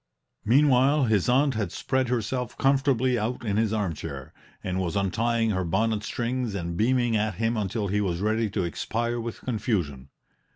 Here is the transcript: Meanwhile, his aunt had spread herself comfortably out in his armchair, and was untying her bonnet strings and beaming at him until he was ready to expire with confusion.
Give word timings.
Meanwhile, 0.43 1.03
his 1.03 1.29
aunt 1.29 1.53
had 1.53 1.71
spread 1.71 2.07
herself 2.09 2.57
comfortably 2.57 3.19
out 3.19 3.45
in 3.45 3.57
his 3.57 3.71
armchair, 3.71 4.33
and 4.63 4.79
was 4.79 4.95
untying 4.95 5.51
her 5.51 5.63
bonnet 5.63 6.01
strings 6.01 6.55
and 6.55 6.75
beaming 6.75 7.15
at 7.15 7.35
him 7.35 7.55
until 7.55 7.87
he 7.87 8.01
was 8.01 8.19
ready 8.19 8.49
to 8.49 8.63
expire 8.63 9.19
with 9.19 9.41
confusion. 9.41 10.09